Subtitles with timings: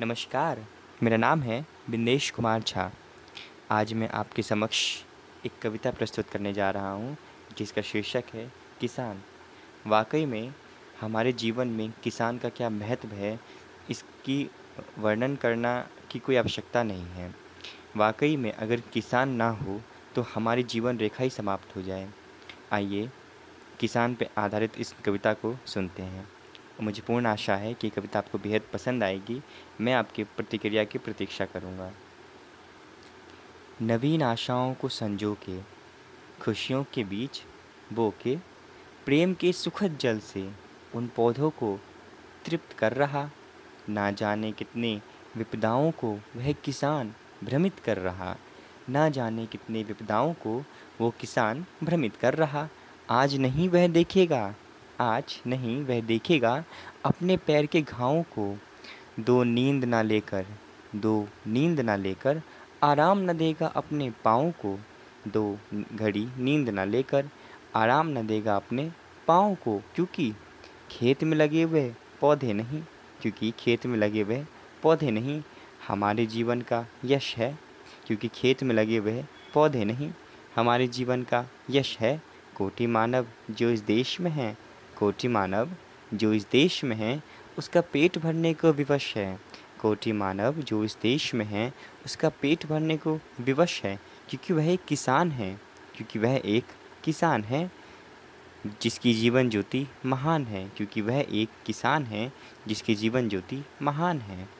[0.00, 0.58] नमस्कार,
[1.02, 2.90] मेरा नाम है बिंदेश कुमार झा।
[3.70, 4.80] आज मैं आपके समक्ष
[5.46, 7.16] एक कविता प्रस्तुत करने जा रहा हूँ,
[7.58, 8.46] जिसका शीर्षक है
[8.80, 9.20] किसान।
[9.86, 10.54] वाकई में
[11.00, 13.38] हमारे जीवन में किसान का क्या महत्व है,
[13.90, 14.50] इसकी
[14.98, 15.78] वर्णन करना
[16.10, 17.34] की कोई आवश्यकता नहीं है।
[17.96, 19.80] वाकई में अगर किसान ना हो
[20.14, 22.08] तो हमारी जीवन रेखा ही समाप्त हो जाए।
[22.72, 23.08] आइए,
[23.80, 26.28] किसान पर आधारित इस कविता को सुनते हैं।
[26.82, 29.42] मुझे पूर्ण आशा है कि कविता आपको बेहद पसंद आएगी।
[29.80, 31.92] मैं आपकी प्रतिक्रिया की प्रतीक्षा करूँगा।
[33.82, 35.60] नवीन आशाओं को संजो के,
[36.42, 37.42] खुशियों के बीच
[37.92, 38.36] बो के,
[39.06, 40.50] प्रेम के सुखद जल से
[40.94, 41.80] उन पौधों को
[42.44, 43.30] तृप्त कर रहा,
[43.88, 45.00] ना जाने कितने
[45.36, 48.36] विपदाओं को वह किसान भ्रमित कर रहा,
[48.88, 50.64] ना जाने कितने विपदाओं को
[51.00, 52.68] वो किसान भ्रमित कर रहा।
[53.10, 54.54] आज नहीं वह देखेगा
[55.00, 56.52] आज नहीं, वह देखेगा
[57.04, 58.44] अपने पैर के घावों को।
[59.20, 60.46] दो नींद ना लेकर,
[60.96, 62.42] दो नींद ना लेकर
[62.82, 64.78] आराम न देगा अपने पाँव को।
[65.28, 65.58] दो
[65.94, 67.28] घड़ी नींद ना लेकर
[67.76, 68.90] आराम न देगा अपने
[69.28, 70.32] पाँव को, क्योंकि
[70.90, 71.88] खेत में लगे हुए
[72.20, 72.82] पौधे नहीं,
[73.22, 74.44] क्योंकि खेत में लगे हुए
[74.82, 75.42] पौधे नहीं
[75.88, 77.58] हमारे जीवन का यश है,
[78.06, 79.22] क्योंकि खेत में लगे हुए
[79.54, 80.12] पौधे नहीं
[80.56, 82.20] हमारे जीवन का यश है।
[82.56, 84.56] कोटि मानव जो इस देश में हैं
[85.00, 85.70] कोटि मानव
[86.14, 87.22] जो इस देश में है,
[87.58, 89.40] उसका पेट भरने को विवश है।
[89.80, 91.72] कोटि मानव जो इस देश में है,
[92.04, 95.60] उसका पेट भरने को विवश है, क्योंकि वह एक किसान है,
[95.96, 96.64] क्योंकि वह एक
[97.04, 97.70] किसान है,
[98.82, 102.32] जिसकी जीवन ज्योति महान है, क्योंकि वह एक किसान है,
[102.68, 104.59] जिसकी जीवन ज्योति महान है।